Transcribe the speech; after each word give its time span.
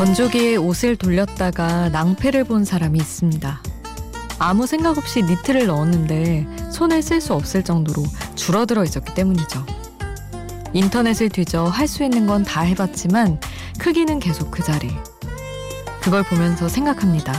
건조기에 0.00 0.56
옷을 0.56 0.96
돌렸다가 0.96 1.90
낭패를 1.90 2.44
본 2.44 2.64
사람이 2.64 2.98
있습니다. 2.98 3.62
아무 4.38 4.66
생각 4.66 4.96
없이 4.96 5.22
니트를 5.22 5.66
넣었는데 5.66 6.46
손을 6.72 7.02
쓸 7.02 7.20
수 7.20 7.34
없을 7.34 7.62
정도로 7.62 8.02
줄어들어 8.34 8.82
있었기 8.82 9.12
때문이죠. 9.12 9.66
인터넷을 10.72 11.28
뒤져 11.28 11.64
할 11.64 11.86
수 11.86 12.02
있는 12.02 12.26
건 12.26 12.44
다 12.44 12.62
해봤지만 12.62 13.40
크기는 13.78 14.18
계속 14.20 14.50
그 14.50 14.62
자리. 14.62 14.88
그걸 16.00 16.22
보면서 16.22 16.66
생각합니다. 16.66 17.34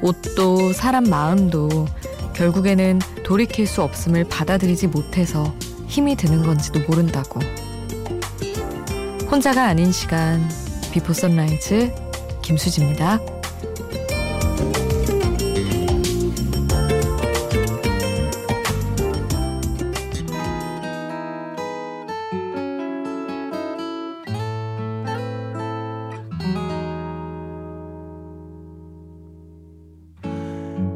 옷도 0.00 0.72
사람 0.72 1.04
마음도 1.04 1.84
결국에는 2.32 3.00
돌이킬 3.22 3.66
수 3.66 3.82
없음을 3.82 4.24
받아들이지 4.24 4.86
못해서 4.86 5.54
힘이 5.88 6.16
드는 6.16 6.42
건지도 6.42 6.80
모른다고. 6.88 7.38
혼자가 9.30 9.66
아닌 9.66 9.92
시간 9.92 10.48
비포 10.96 11.12
선라이즈 11.12 11.92
김수지입니다. 12.40 13.20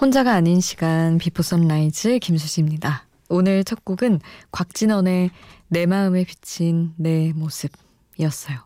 혼자가 0.00 0.34
아닌 0.34 0.60
시간 0.60 1.18
비포 1.18 1.42
선라이즈 1.42 2.18
김수지입니다. 2.18 3.06
오늘 3.28 3.62
첫 3.62 3.84
곡은 3.84 4.20
곽진언의 4.50 5.30
내 5.68 5.86
마음에 5.86 6.24
비친 6.24 6.92
내 6.96 7.32
모습이었어요. 7.34 8.58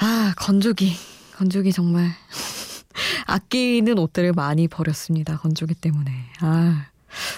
아, 0.00 0.34
건조기. 0.36 0.92
건조기 1.36 1.72
정말 1.72 2.08
아끼는 3.26 3.98
옷들을 3.98 4.32
많이 4.32 4.66
버렸습니다. 4.66 5.38
건조기 5.38 5.74
때문에. 5.74 6.12
아, 6.40 6.89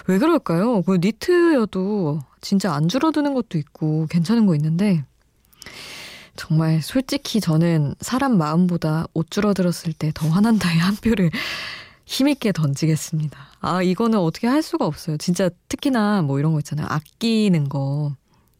왜 0.07 0.19
그럴까요? 0.19 0.83
그 0.83 0.99
니트여도 1.01 2.21
진짜 2.41 2.73
안 2.75 2.89
줄어드는 2.89 3.35
것도 3.35 3.59
있고 3.59 4.07
괜찮은 4.11 4.47
거 4.47 4.55
있는데 4.57 5.05
정말 6.37 6.81
솔직히 6.83 7.41
저는 7.41 7.95
사람 8.01 8.39
마음보다 8.39 9.07
옷 9.15 9.31
줄어들었을 9.31 9.93
때 9.93 10.11
더 10.15 10.29
화난다의 10.29 10.79
한 10.79 10.97
표를 10.97 11.31
힘있게 12.05 12.53
던지겠습니다. 12.53 13.39
아, 13.61 13.83
이거는 13.83 14.19
어떻게 14.19 14.47
할 14.47 14.63
수가 14.63 14.87
없어요. 14.87 15.17
진짜 15.19 15.49
특히나 15.69 16.23
뭐 16.23 16.39
이런 16.39 16.53
거 16.53 16.59
있잖아요. 16.59 16.87
아끼는 16.91 17.69
거. 17.69 18.15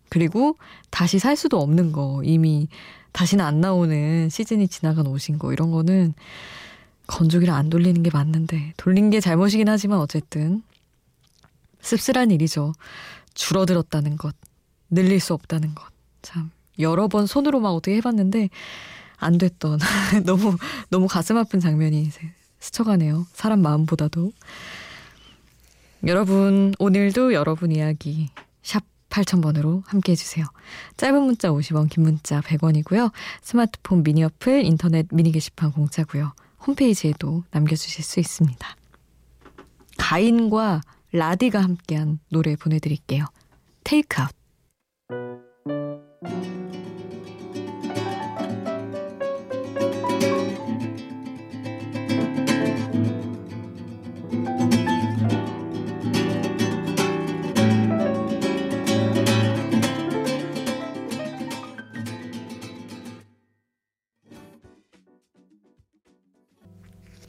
그리고 0.09 0.57
다시 0.91 1.19
살 1.19 1.37
수도 1.37 1.61
없는 1.61 1.93
거. 1.93 2.23
이미 2.25 2.69
다시는 3.13 3.45
안 3.45 3.61
나오는 3.61 4.29
시즌이 4.31 4.69
지나간 4.69 5.07
옷인 5.07 5.39
거. 5.39 5.53
이런 5.53 5.71
거는 5.71 6.15
건조기를 7.09 7.53
안 7.53 7.69
돌리는 7.69 8.03
게 8.03 8.11
맞는데. 8.13 8.75
돌린 8.77 9.11
게 9.11 9.21
잘못이긴 9.21 9.69
하지만 9.69 9.99
어쨌든. 9.99 10.63
씁쓸한 11.83 12.31
일이죠. 12.31 12.73
줄어들었다는 13.35 14.17
것. 14.17 14.35
늘릴 14.91 15.21
수 15.21 15.35
없다는 15.35 15.75
것. 15.75 15.85
참. 16.23 16.51
여러 16.79 17.09
번 17.09 17.27
손으로 17.27 17.61
막 17.61 17.71
어떻게 17.71 17.97
해봤는데 17.97 18.49
안 19.19 19.39
됐던 19.39 19.79
너무 20.25 20.57
너무 20.89 21.07
가슴 21.07 21.37
아픈 21.37 21.61
장면이 21.61 22.11
스쳐가네요. 22.61 23.27
사람 23.33 23.61
마음보다도. 23.61 24.33
여러분, 26.07 26.75
오늘도 26.79 27.33
여러분 27.33 27.71
이야기 27.71 28.31
샵 28.63 28.83
8000번으로 29.11 29.83
함께 29.87 30.13
해주세요. 30.13 30.47
짧은 30.97 31.23
문자 31.23 31.51
50원, 31.51 31.91
긴 31.91 32.03
문자 32.03 32.41
100원이고요. 32.41 33.13
스마트폰 33.43 34.03
미니 34.03 34.25
어플, 34.25 34.65
인터넷 34.65 35.07
미니 35.13 35.31
게시판 35.31 35.73
공짜고요. 35.73 36.33
홈페이지에도 36.67 37.45
남겨주실 37.51 38.03
수 38.03 38.21
있습니다. 38.21 38.77
가인과 39.99 40.81
라디가 41.13 41.63
함께한 41.63 42.21
노래 42.31 42.57
보내드릴게요. 42.57 43.27
테이크아웃. 43.85 44.31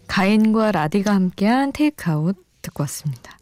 가인과 0.08 0.72
라디가 0.72 1.14
함께한 1.14 1.74
테이크아웃 1.74 2.38
듣고 2.62 2.84
왔습니다. 2.84 3.33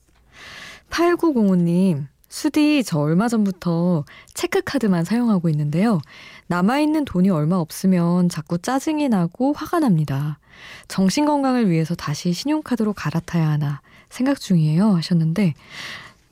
8905님, 0.91 2.07
수디 2.29 2.83
저 2.83 2.99
얼마 2.99 3.27
전부터 3.27 4.05
체크카드만 4.33 5.03
사용하고 5.03 5.49
있는데요. 5.49 5.99
남아있는 6.47 7.05
돈이 7.05 7.29
얼마 7.29 7.55
없으면 7.57 8.29
자꾸 8.29 8.57
짜증이 8.57 9.09
나고 9.09 9.53
화가 9.53 9.79
납니다. 9.79 10.39
정신건강을 10.87 11.69
위해서 11.69 11.95
다시 11.95 12.33
신용카드로 12.33 12.93
갈아타야 12.93 13.49
하나 13.49 13.81
생각 14.09 14.39
중이에요 14.39 14.95
하셨는데, 14.95 15.53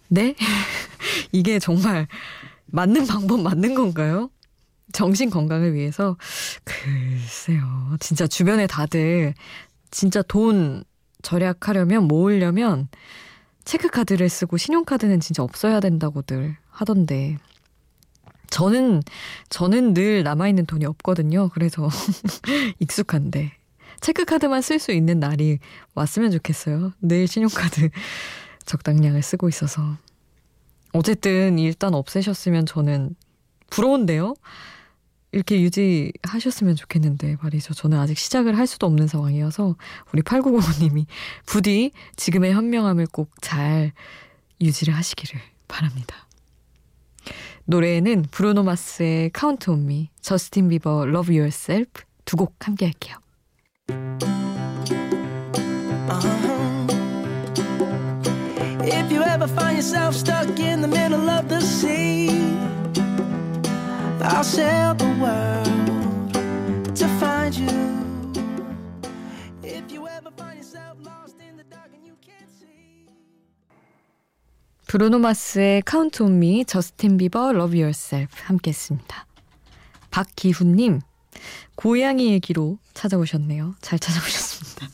네? 0.10 0.36
이게 1.32 1.60
정말 1.60 2.08
맞는 2.68 3.08
방법 3.08 3.42
맞는 3.42 3.76
건가요? 3.76 4.30
정신 4.92 5.30
건강을 5.30 5.74
위해서 5.74 6.18
글쎄요. 6.64 7.62
진짜 8.00 8.26
주변에 8.28 8.68
다들 8.68 9.34
진짜 9.92 10.22
돈 10.24 10.84
절약하려면 11.22 12.08
모으려면 12.08 12.88
체크카드를 13.70 14.30
쓰고 14.30 14.58
신용카드는 14.58 15.20
진짜 15.20 15.44
없어야 15.44 15.80
된다고들 15.80 16.58
하던데 16.72 17.38
저는 18.50 19.04
저는 19.50 19.94
늘 19.94 20.24
남아 20.24 20.48
있는 20.48 20.66
돈이 20.66 20.86
없거든요. 20.86 21.50
그래서 21.50 21.88
익숙한데 22.80 23.52
체크카드만 24.02 24.64
쓸 24.64 24.80
수 24.80 24.92
있는 24.92 25.20
날이 25.20 25.60
왔으면 25.94 26.32
좋겠어요. 26.32 26.94
늘 27.00 27.28
신용카드 27.28 27.92
적당량을 28.66 29.22
쓰고 29.22 29.48
있어서 29.50 29.98
어쨌든 30.94 31.60
일단 31.60 31.94
없애셨으면 31.94 32.66
저는 32.66 33.16
부러운데요. 33.70 34.34
이렇게 35.32 35.62
유지하셨으면 35.62 36.76
좋겠는데 36.76 37.38
말이죠. 37.42 37.74
저는 37.74 38.00
아직 38.00 38.18
시작을 38.18 38.58
할 38.58 38.66
수도 38.68 38.88
없는 38.88 39.08
상황이어서 39.08 39.76
우리 40.12 40.22
8905님이 40.24 41.06
부디 41.46 41.92
지금의 42.16 42.54
현명함을 42.54 43.08
꼭 43.08 43.30
잘 43.42 43.92
유지를 44.62 44.96
하시기를 44.96 45.40
바랍니다. 45.68 46.28
노래는 47.66 48.26
브루노 48.32 48.64
마스의 48.64 49.30
Count 49.30 49.70
on 49.70 49.86
Me, 49.86 50.10
저스틴 50.22 50.70
비버 50.70 51.06
Love 51.06 51.34
Yourself 51.34 52.04
두 52.26 52.36
곡 52.38 52.56
함께 52.68 52.86
할게요. 52.86 53.16
If 58.82 59.10
I'll 64.22 64.44
sail 64.44 64.94
the 64.96 65.06
world 65.20 65.66
to 66.96 67.08
find 67.20 67.56
you. 67.56 67.70
If 69.64 69.92
you 69.92 70.08
ever 70.08 70.30
find 70.38 70.58
yourself 70.58 70.98
lost 71.04 71.36
in 71.40 71.56
the 71.58 71.64
dark 71.70 71.90
and 71.94 72.06
you 72.06 72.16
can't 72.22 72.50
see. 72.60 73.08
브루노 74.88 75.20
마스의 75.20 75.84
Count 75.90 76.22
on 76.24 76.34
Me, 76.36 76.66
저스틴 76.66 77.18
비버 77.18 77.52
Love 77.52 77.80
Yourself 77.80 78.34
함께 78.44 78.72
했습니다. 78.72 79.26
박기훈님, 80.12 81.00
고양이 81.76 82.32
얘기로 82.34 82.78
찾아오셨네요. 82.94 83.76
잘 83.80 84.00
찾아오셨습니다. 84.00 84.88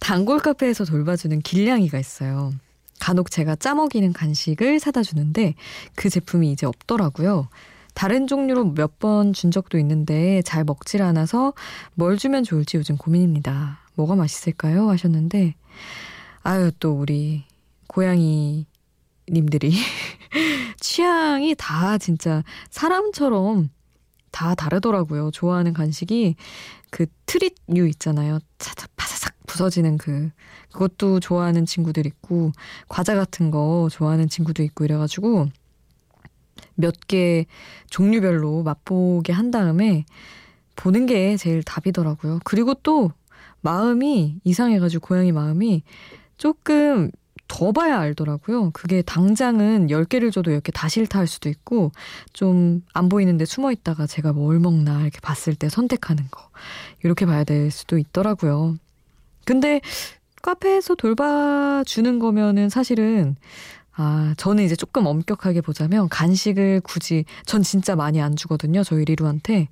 단골 0.00 0.38
카페에서 0.38 0.84
돌봐주는 0.84 1.40
길냥이가 1.42 1.98
있어요. 1.98 2.52
간혹 3.00 3.30
제가 3.30 3.56
짜먹이는 3.56 4.12
간식을 4.12 4.80
사다 4.80 5.02
주는데 5.02 5.54
그 5.94 6.08
제품이 6.10 6.50
이제 6.52 6.66
없더라고요. 6.66 7.48
다른 7.94 8.26
종류로 8.26 8.74
몇 8.74 8.98
번 9.00 9.32
준 9.32 9.50
적도 9.50 9.78
있는데 9.78 10.42
잘 10.42 10.64
먹질 10.64 11.02
않아서 11.02 11.52
뭘 11.94 12.16
주면 12.16 12.44
좋을지 12.44 12.76
요즘 12.76 12.96
고민입니다. 12.96 13.80
뭐가 13.94 14.14
맛있을까요? 14.16 14.88
하셨는데 14.90 15.54
아유 16.42 16.70
또 16.80 16.92
우리 16.92 17.44
고양이 17.88 18.66
님들이 19.30 19.72
취향이 20.80 21.54
다 21.58 21.98
진짜 21.98 22.42
사람처럼 22.70 23.70
다 24.30 24.54
다르더라고요. 24.54 25.30
좋아하는 25.32 25.72
간식이 25.72 26.36
그 26.90 27.06
트릿류 27.26 27.86
있잖아요. 27.88 28.38
차차 28.58 28.86
파사삭 28.96 29.17
부서지는 29.48 29.98
그 29.98 30.30
그것도 30.72 31.18
좋아하는 31.20 31.66
친구들 31.66 32.06
있고 32.06 32.52
과자 32.88 33.16
같은 33.16 33.50
거 33.50 33.88
좋아하는 33.90 34.28
친구도 34.28 34.62
있고 34.62 34.84
이래가지고 34.84 35.48
몇 36.76 36.94
개 37.08 37.46
종류별로 37.90 38.62
맛보게 38.62 39.32
한 39.32 39.50
다음에 39.50 40.04
보는 40.76 41.06
게 41.06 41.36
제일 41.36 41.62
답이더라고요. 41.64 42.40
그리고 42.44 42.74
또 42.74 43.10
마음이 43.62 44.40
이상해가지고 44.44 45.06
고양이 45.06 45.32
마음이 45.32 45.82
조금 46.36 47.10
더 47.48 47.72
봐야 47.72 47.98
알더라고요. 47.98 48.70
그게 48.72 49.00
당장은 49.02 49.88
10개를 49.88 50.30
줘도 50.30 50.50
이렇게 50.50 50.70
다 50.70 50.88
싫다 50.88 51.18
할 51.18 51.26
수도 51.26 51.48
있고 51.48 51.92
좀 52.32 52.82
안 52.92 53.08
보이는데 53.08 53.44
숨어 53.46 53.72
있다가 53.72 54.06
제가 54.06 54.32
뭘 54.34 54.60
먹나 54.60 55.00
이렇게 55.02 55.18
봤을 55.20 55.54
때 55.54 55.68
선택하는 55.68 56.26
거. 56.30 56.48
이렇게 57.04 57.26
봐야 57.26 57.44
될 57.44 57.70
수도 57.70 57.96
있더라고요. 57.98 58.76
근데 59.48 59.80
카페에서 60.42 60.94
돌봐주는 60.94 62.18
거면은 62.18 62.68
사실은 62.68 63.34
아, 63.94 64.34
저는 64.36 64.62
이제 64.62 64.76
조금 64.76 65.06
엄격하게 65.06 65.62
보자면 65.62 66.10
간식을 66.10 66.82
굳이 66.84 67.24
전 67.46 67.62
진짜 67.62 67.96
많이 67.96 68.20
안 68.20 68.36
주거든요. 68.36 68.84
저희 68.84 69.06
리루한테. 69.06 69.68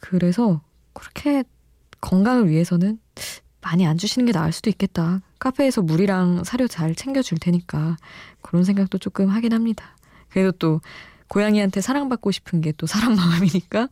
그래서 0.00 0.60
그렇게 0.92 1.44
건강을 2.02 2.50
위해서는 2.50 2.98
많이 3.62 3.86
안 3.86 3.96
주시는 3.96 4.26
게 4.26 4.32
나을 4.32 4.52
수도 4.52 4.68
있겠다. 4.68 5.22
카페에서 5.38 5.80
물이랑 5.80 6.44
사료 6.44 6.68
잘 6.68 6.94
챙겨줄 6.94 7.38
테니까 7.38 7.96
그런 8.42 8.64
생각도 8.64 8.98
조금 8.98 9.30
하긴 9.30 9.54
합니다. 9.54 9.96
그래도 10.28 10.52
또 10.52 10.80
고양이한테 11.28 11.80
사랑받고 11.80 12.30
싶은 12.32 12.60
게 12.60 12.72
또 12.76 12.86
사람 12.86 13.16
마음이니까 13.16 13.88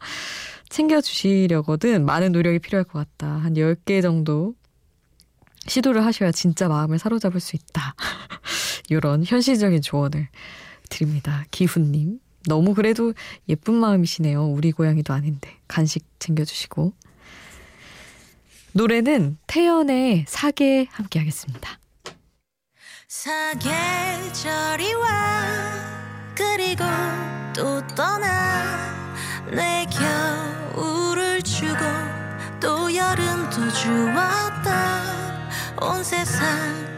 챙겨주시려거든 0.69 2.05
많은 2.05 2.33
노력이 2.33 2.59
필요할 2.59 2.85
것 2.85 2.99
같다. 2.99 3.27
한 3.27 3.55
10개 3.55 4.03
정도 4.03 4.55
시도를 5.67 6.05
하셔야 6.05 6.33
진짜 6.33 6.69
마음을 6.69 6.99
사로잡을 6.99 7.41
수 7.41 7.57
있다. 7.57 7.95
이런 8.89 9.25
현실적인 9.25 9.83
조언을 9.83 10.29
드립니다. 10.89 11.45
기훈님. 11.51 12.21
너무 12.49 12.75
그래도 12.75 13.15
예쁜 13.49 13.75
마음이시네요. 13.75 14.47
우리 14.47 14.73
고양이도 14.73 15.13
아닌데. 15.13 15.57
간식 15.69 16.05
챙겨주시고. 16.19 16.93
노래는 18.73 19.39
태연의 19.47 20.25
사계 20.27 20.87
함께 20.91 21.19
하겠습니다. 21.19 21.79
사계절이 23.07 24.95
와 24.95 25.45
그리고 26.35 26.83
또 27.55 27.87
떠나 27.95 28.95
내 29.51 29.87
겨울을 30.75 31.43
주고 31.43 31.77
또 32.59 32.95
여름도 32.95 33.71
주었다 33.71 35.32
온 35.83 36.05
세상 36.05 36.92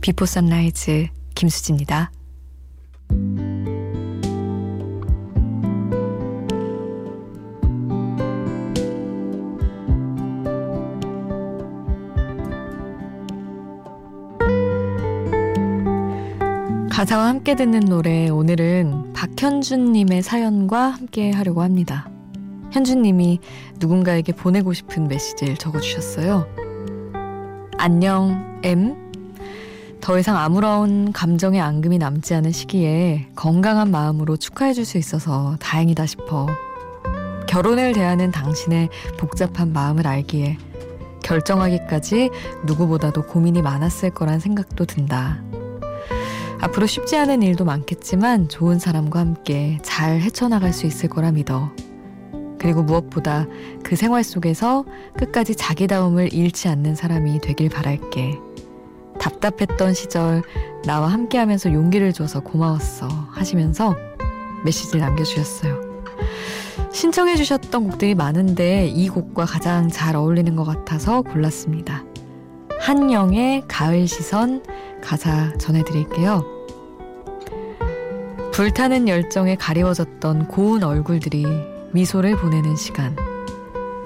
Before 0.00 0.26
Sunrise 0.26 1.08
김수지입니다. 1.34 2.10
가사와 16.90 17.28
함께 17.28 17.54
듣는 17.54 17.80
노래 17.80 18.28
오늘은 18.28 19.12
박현준님의 19.12 20.22
사연과 20.22 20.88
함께 20.88 21.30
하려고 21.30 21.62
합니다. 21.62 22.10
현준님이 22.72 23.38
누군가에게 23.78 24.32
보내고 24.32 24.72
싶은 24.72 25.06
메시지를 25.06 25.56
적어주셨어요. 25.56 26.46
안녕, 27.78 28.60
M. 28.64 29.07
더 30.00 30.18
이상 30.18 30.36
아무런 30.36 31.12
감정의 31.12 31.60
앙금이 31.60 31.98
남지 31.98 32.34
않은 32.34 32.52
시기에 32.52 33.28
건강한 33.34 33.90
마음으로 33.90 34.36
축하해 34.36 34.72
줄 34.72 34.84
수 34.84 34.96
있어서 34.96 35.56
다행이다 35.60 36.06
싶어. 36.06 36.46
결혼을 37.46 37.92
대하는 37.92 38.30
당신의 38.30 38.88
복잡한 39.18 39.72
마음을 39.72 40.06
알기에 40.06 40.56
결정하기까지 41.22 42.30
누구보다도 42.64 43.26
고민이 43.26 43.60
많았을 43.60 44.10
거란 44.10 44.40
생각도 44.40 44.86
든다. 44.86 45.42
앞으로 46.60 46.86
쉽지 46.86 47.16
않은 47.16 47.42
일도 47.42 47.64
많겠지만 47.64 48.48
좋은 48.48 48.78
사람과 48.78 49.20
함께 49.20 49.78
잘 49.82 50.20
헤쳐나갈 50.20 50.72
수 50.72 50.86
있을 50.86 51.08
거라 51.08 51.32
믿어. 51.32 51.70
그리고 52.58 52.82
무엇보다 52.82 53.46
그 53.84 53.94
생활 53.94 54.24
속에서 54.24 54.84
끝까지 55.16 55.54
자기다움을 55.54 56.32
잃지 56.32 56.68
않는 56.68 56.94
사람이 56.94 57.40
되길 57.40 57.68
바랄게. 57.68 58.47
답답했던 59.28 59.92
시절 59.92 60.42
나와 60.84 61.08
함께 61.08 61.38
하면서 61.38 61.72
용기를 61.72 62.12
줘서 62.12 62.40
고마웠어 62.40 63.08
하시면서 63.30 63.94
메시지를 64.64 65.00
남겨주셨어요. 65.00 65.88
신청해 66.92 67.36
주셨던 67.36 67.90
곡들이 67.90 68.14
많은데 68.14 68.86
이 68.86 69.08
곡과 69.08 69.44
가장 69.44 69.88
잘 69.88 70.16
어울리는 70.16 70.56
것 70.56 70.64
같아서 70.64 71.22
골랐습니다. 71.22 72.04
한영의 72.80 73.64
가을 73.68 74.08
시선 74.08 74.62
가사 75.02 75.52
전해드릴게요. 75.58 76.44
불타는 78.52 79.08
열정에 79.08 79.54
가리워졌던 79.56 80.48
고운 80.48 80.82
얼굴들이 80.82 81.44
미소를 81.92 82.36
보내는 82.36 82.76
시간. 82.76 83.14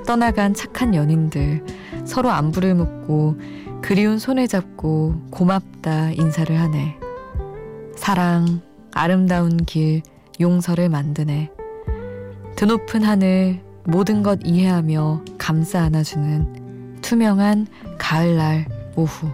떠나간 0.06 0.52
착한 0.52 0.94
연인들 0.94 1.64
서로 2.04 2.30
안부를 2.30 2.74
묻고 2.74 3.36
그리운 3.82 4.18
손을 4.18 4.46
잡고 4.48 5.16
고맙다 5.30 6.12
인사를 6.12 6.58
하네. 6.58 6.96
사랑, 7.96 8.62
아름다운 8.92 9.56
길, 9.64 10.02
용서를 10.40 10.88
만드네. 10.88 11.50
드높은 12.56 13.02
하늘, 13.02 13.60
모든 13.84 14.22
것 14.22 14.38
이해하며 14.44 15.24
감싸 15.36 15.82
안아주는 15.82 17.00
투명한 17.02 17.66
가을날 17.98 18.66
오후. 18.94 19.28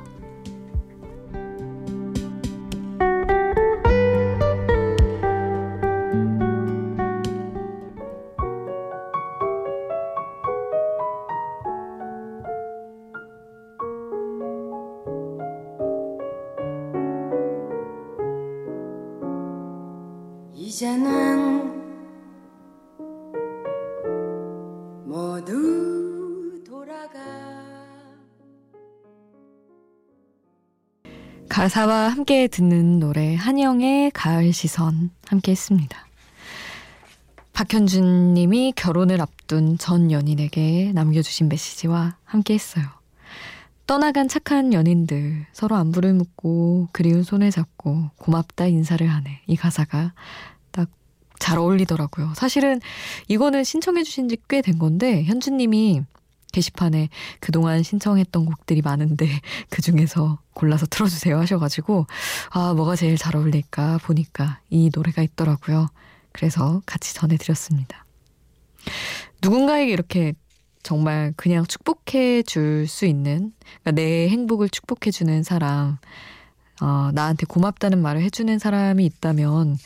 이제는 20.78 21.75
모두 25.04 26.62
돌아가 26.64 27.18
가사와 31.49 32.11
함께 32.11 32.47
듣는 32.47 33.00
노래 33.00 33.35
한영의 33.35 34.12
가을 34.12 34.52
시선 34.52 35.11
함께 35.26 35.50
했습니다. 35.50 36.06
박현준 37.54 38.35
님이 38.35 38.73
결혼을 38.76 39.20
앞둔 39.20 39.78
전 39.78 40.12
연인에게 40.12 40.92
남겨주신 40.94 41.49
메시지와 41.49 42.18
함께 42.23 42.54
했어요. 42.54 42.85
떠나간 43.88 44.28
착한 44.28 44.73
연인들 44.73 45.47
서로 45.52 45.75
안부를 45.75 46.14
묻고 46.14 46.90
그리운 46.92 47.25
손을 47.25 47.50
잡고 47.50 48.11
고맙다 48.16 48.66
인사를 48.66 49.04
하네. 49.08 49.42
이 49.49 49.56
가사가 49.56 50.12
딱 50.12 50.14
잘 51.38 51.59
어울리더라고요. 51.59 52.33
사실은 52.37 52.80
이거는 53.28 53.64
신청해 53.64 54.02
주신 54.04 54.28
지 54.28 54.37
꽤 54.49 54.62
된 54.62 54.78
건데 54.78 55.25
현준 55.25 55.57
님이 55.57 56.02
게시판에 56.52 57.09
그동안 57.40 57.83
신청했던 57.83 58.47
곡들이 58.47 58.80
많은데 58.83 59.28
그 59.71 59.83
중에서 59.83 60.38
골라서 60.54 60.87
틀어주세요 60.87 61.38
하셔가지고 61.38 62.07
아 62.50 62.73
뭐가 62.75 62.97
제일 62.97 63.16
잘 63.18 63.37
어울릴까 63.37 63.99
보니까 63.99 64.61
이 64.71 64.90
노래가 64.95 65.23
있더라고요. 65.23 65.88
그래서 66.33 66.83
같이 66.87 67.14
전해드렸습니다. 67.14 68.04
누군가에게 69.42 69.92
이렇게 69.92 70.33
정말 70.83 71.35
그냥 71.37 71.66
축복해 71.66 72.42
줄 72.45 72.87
수 72.87 73.04
있는 73.04 73.52
그러니까 73.83 73.90
내 73.92 74.28
행복을 74.28 74.68
축복해 74.71 75.11
주는 75.11 75.42
사람 75.42 75.99
어, 76.80 77.11
나한테 77.12 77.45
고맙다는 77.47 78.00
말을 78.00 78.23
해주는 78.23 78.59
사람이 78.59 79.04
있다면 79.04 79.76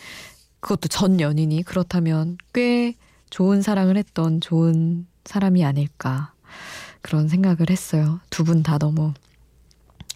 그것도 0.63 0.89
전 0.89 1.21
연인이 1.21 1.63
그렇다면 1.65 2.39
꽤 2.55 2.95
좋은 3.31 3.63
사랑을 3.63 3.97
했던 3.97 4.41
좋은 4.41 5.07
사람이 5.25 5.65
아닐까 5.65 6.33
그런 7.03 7.29
생각을 7.29 7.69
했어요. 7.69 8.21
두 8.31 8.45
분 8.45 8.63
다 8.63 8.79
너무 8.79 9.13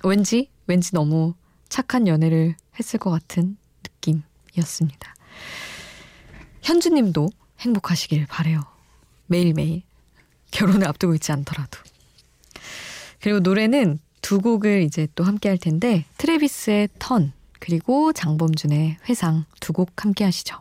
왠지 0.04 0.48
왠지 0.66 0.92
너무 0.94 1.34
착한 1.68 2.06
연애를 2.06 2.54
했을 2.78 2.98
것 3.00 3.10
같은 3.10 3.56
느낌이었습니다. 3.84 5.14
현주님도 6.62 7.28
행복하시길 7.60 8.26
바래요. 8.26 8.60
매일매일 9.26 9.82
결혼을 10.52 10.86
앞두고 10.86 11.14
있지 11.14 11.32
않더라도. 11.32 11.80
그리고 13.20 13.40
노래는 13.40 13.98
두 14.22 14.40
곡을 14.40 14.82
이제 14.82 15.08
또 15.16 15.24
함께 15.24 15.48
할 15.48 15.58
텐데 15.58 16.04
트레비스의 16.18 16.88
턴 17.00 17.32
그리고 17.66 18.12
장범준의 18.12 18.98
회상 19.08 19.44
두 19.60 19.72
곡 19.72 19.90
함께 20.04 20.22
하시죠. 20.24 20.56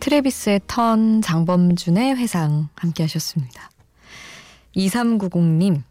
트레비스의 0.00 0.62
턴, 0.66 1.22
장범준의 1.22 2.16
회상 2.16 2.68
함께 2.74 3.02
하셨습니다. 3.04 3.70
2390님, 4.76 5.82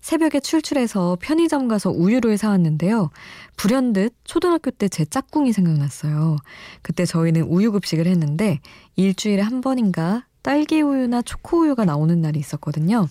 새벽에 0.00 0.40
출출해서 0.40 1.18
편의점 1.20 1.68
가서 1.68 1.90
우유를 1.90 2.38
사왔는데요. 2.38 3.10
불현듯 3.56 4.14
초등학교 4.24 4.70
때 4.70 4.88
제 4.88 5.04
짝꿍이 5.04 5.52
생각났어요. 5.52 6.36
그때 6.82 7.04
저희는 7.04 7.42
우유 7.42 7.72
급식을 7.72 8.06
했는데 8.06 8.60
일주일에 8.96 9.42
한 9.42 9.60
번인가 9.60 10.26
딸기 10.42 10.80
우유나 10.80 11.22
초코 11.22 11.62
우유가 11.62 11.84
나오는 11.84 12.20
날이 12.20 12.38
있었거든요. 12.38 13.06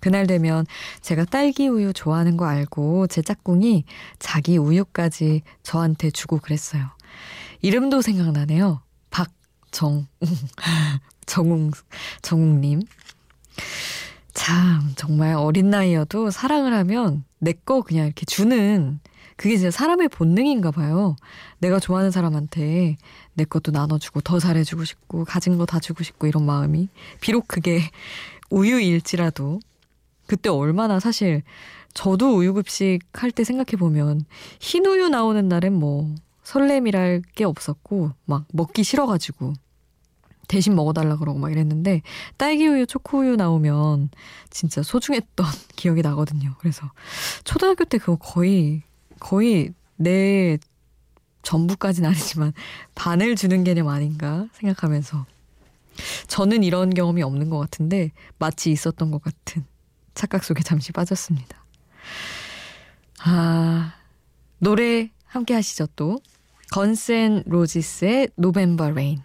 그날 0.00 0.26
되면 0.26 0.64
제가 1.02 1.24
딸기 1.24 1.68
우유 1.68 1.92
좋아하는 1.92 2.36
거 2.36 2.46
알고 2.46 3.08
제 3.08 3.20
짝꿍이 3.20 3.84
자기 4.18 4.56
우유까지 4.56 5.42
저한테 5.62 6.10
주고 6.10 6.38
그랬어요. 6.38 6.86
이름도 7.60 8.00
생각나네요. 8.00 8.80
박정웅. 9.78 10.06
정웅, 11.26 11.70
정웅님. 12.22 12.82
참, 14.32 14.92
정말 14.96 15.34
어린 15.34 15.70
나이여도 15.70 16.30
사랑을 16.30 16.72
하면 16.74 17.24
내 17.38 17.52
거 17.52 17.82
그냥 17.82 18.06
이렇게 18.06 18.24
주는 18.24 18.98
그게 19.36 19.56
진짜 19.56 19.70
사람의 19.70 20.08
본능인가 20.08 20.70
봐요. 20.72 21.14
내가 21.58 21.78
좋아하는 21.78 22.10
사람한테 22.10 22.96
내 23.34 23.44
것도 23.44 23.70
나눠주고 23.70 24.20
더 24.20 24.38
잘해주고 24.40 24.84
싶고 24.84 25.24
가진 25.24 25.56
거 25.58 25.64
다 25.66 25.78
주고 25.78 26.02
싶고 26.02 26.26
이런 26.26 26.44
마음이 26.44 26.88
비록 27.20 27.46
그게 27.46 27.82
우유일지라도 28.50 29.60
그때 30.26 30.48
얼마나 30.50 30.98
사실 30.98 31.42
저도 31.94 32.36
우유급식 32.36 33.00
할 33.12 33.30
때 33.30 33.44
생각해보면 33.44 34.24
흰 34.60 34.86
우유 34.86 35.08
나오는 35.08 35.46
날엔 35.48 35.72
뭐 35.74 36.14
설렘이랄 36.42 37.22
게 37.34 37.44
없었고 37.44 38.12
막 38.24 38.46
먹기 38.52 38.82
싫어가지고 38.82 39.52
대신 40.48 40.74
먹어달라 40.74 41.16
그러고 41.16 41.38
막 41.38 41.52
이랬는데 41.52 42.02
딸기 42.36 42.66
우유, 42.66 42.86
초코 42.86 43.20
우유 43.20 43.36
나오면 43.36 44.10
진짜 44.50 44.82
소중했던 44.82 45.46
기억이 45.76 46.02
나거든요. 46.02 46.54
그래서 46.58 46.90
초등학교 47.44 47.84
때 47.84 47.98
그거 47.98 48.16
거의 48.16 48.82
거의 49.20 49.72
내 49.96 50.58
전부까지는 51.42 52.08
아니지만 52.08 52.52
반을 52.94 53.36
주는 53.36 53.62
개념 53.62 53.88
아닌가 53.88 54.48
생각하면서 54.54 55.26
저는 56.28 56.62
이런 56.62 56.90
경험이 56.90 57.22
없는 57.22 57.50
것 57.50 57.58
같은데 57.58 58.12
마치 58.38 58.70
있었던 58.70 59.10
것 59.10 59.22
같은 59.22 59.64
착각 60.14 60.44
속에 60.44 60.62
잠시 60.62 60.92
빠졌습니다. 60.92 61.64
아 63.20 63.94
노래 64.58 65.10
함께 65.26 65.54
하시죠 65.54 65.88
또 65.96 66.18
건센 66.70 67.42
로지스의 67.46 68.28
노벤버 68.36 68.90
레인 68.90 69.22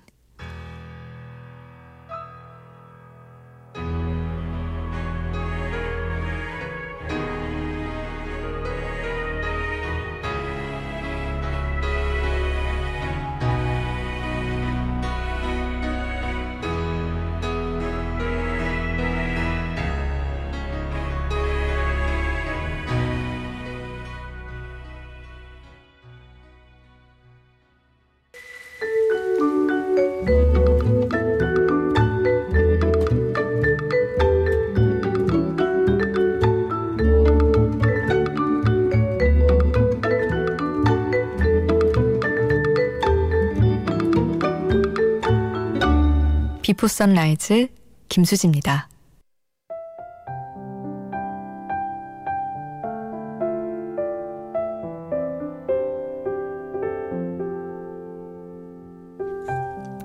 Before 46.83 46.87
Sunrise 46.89 47.69
김수지입니다. 48.09 48.89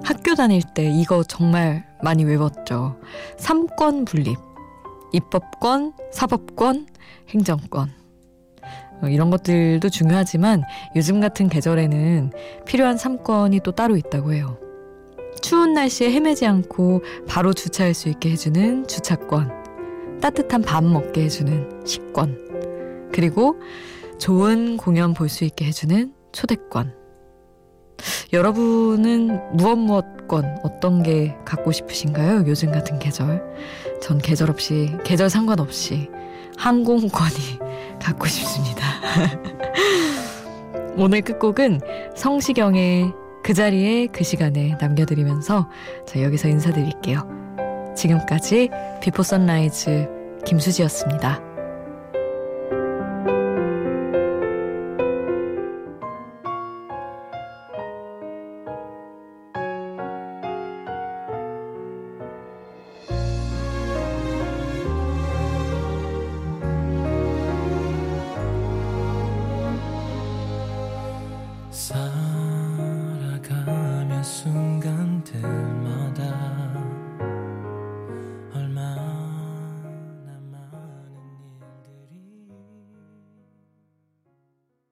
학교 0.04 0.37
다닐 0.37 0.62
때 0.73 0.88
이거 0.88 1.25
정말 1.25 1.85
많이 2.00 2.23
외웠죠. 2.23 2.97
삼권 3.38 4.04
분립. 4.04 4.38
입법권, 5.12 5.94
사법권, 6.12 6.87
행정권. 7.30 7.90
어, 9.02 9.08
이런 9.08 9.30
것들도 9.30 9.88
중요하지만 9.88 10.62
요즘 10.94 11.20
같은 11.20 11.49
계절에는 11.49 12.30
필요한 12.66 12.97
삼권이 12.97 13.61
또 13.64 13.73
따로 13.73 13.97
있다고 13.97 14.32
해요. 14.32 14.68
추운 15.40 15.75
날씨에 15.75 16.11
헤매지 16.12 16.47
않고 16.47 17.02
바로 17.26 17.52
주차할 17.52 17.95
수 17.95 18.09
있게 18.09 18.30
해주는 18.30 18.87
주차권, 18.87 19.50
따뜻한 20.21 20.62
밥 20.62 20.85
먹게 20.85 21.23
해주는 21.23 21.87
식권, 21.87 23.11
그리고 23.12 23.57
좋은 24.18 24.76
공연 24.76 25.14
볼 25.14 25.28
수 25.28 25.45
있게 25.45 25.66
해주는 25.66 26.12
초대권. 26.33 26.95
여러분은 28.33 29.57
무엇 29.57 29.76
무엇권 29.76 30.59
어떤 30.62 31.02
게 31.02 31.37
갖고 31.45 31.73
싶으신가요? 31.73 32.45
요즘 32.47 32.71
같은 32.71 32.99
계절. 32.99 33.42
전 34.00 34.18
계절 34.18 34.50
없이, 34.50 34.95
계절 35.04 35.30
상관없이 35.30 36.09
항공권이 36.57 37.59
갖고 38.00 38.26
싶습니다. 38.26 38.85
오늘 40.97 41.23
끝곡은 41.23 41.80
성시경의 42.16 43.12
그 43.49 43.55
자리에 43.55 44.09
그 44.09 44.25
시간에 44.25 44.76
남겨드리면서 44.78 45.71
저 46.07 46.21
여기서 46.21 46.49
인사드릴게요. 46.49 47.26
지금까지 47.97 48.69
Before 49.00 49.23
Sunrise 49.23 50.43
김수지였습니다. 50.45 51.48